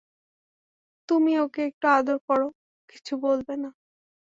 তুমি 1.09 1.31
ওকে 1.39 1.61
একটু 1.69 1.85
আদর 1.97 2.17
করো, 2.27 2.47
ও 2.49 2.55
কিছু 2.89 3.13
বলবে 3.25 3.53
না। 3.63 3.69